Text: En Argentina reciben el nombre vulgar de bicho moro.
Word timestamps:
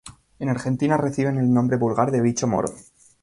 En 0.39 0.49
Argentina 0.49 0.97
reciben 0.97 1.37
el 1.37 1.53
nombre 1.53 1.77
vulgar 1.77 2.09
de 2.09 2.21
bicho 2.21 2.47
moro. 2.47 2.73